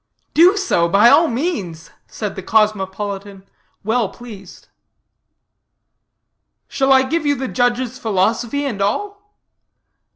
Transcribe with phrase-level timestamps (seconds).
[0.33, 3.43] "Do so, by all means," said the cosmopolitan,
[3.83, 4.67] well pleased.
[6.67, 9.35] "Shall I give you the judge's philosophy, and all?"